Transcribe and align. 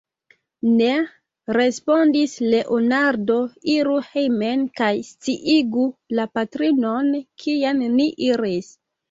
Ne, 0.77 0.93
respondis 1.57 2.33
Leonardo, 2.53 3.35
iru 3.75 3.99
hejmen 4.07 4.65
kaj 4.81 4.89
sciigu 5.11 5.85
la 6.21 6.27
patrinon, 6.41 7.13
kien 7.47 7.87
ni 8.01 8.11
iris. 8.33 8.75